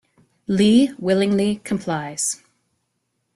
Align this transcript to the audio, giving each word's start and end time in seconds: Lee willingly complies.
Lee 0.47 0.93
willingly 0.97 1.57
complies. 1.59 2.41